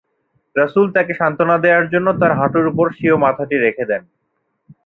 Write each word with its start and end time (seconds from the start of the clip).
রাসূল 0.55 0.87
তাকে 0.95 1.13
সান্ত্বনা 1.13 1.55
দেওয়ার 1.63 1.85
জন্য 1.93 2.07
তার 2.19 2.31
হাঁটুর 2.39 2.65
ওপর 2.67 2.85
স্বীয় 2.97 3.15
মাথাটি 3.17 3.55
রেখে 3.57 3.85
দেন। 3.91 4.03